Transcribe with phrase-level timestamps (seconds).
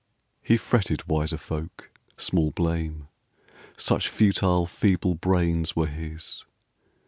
[0.41, 3.07] He fretted wiser folk small blame!
[3.77, 6.43] Such futile, feeble brains were his.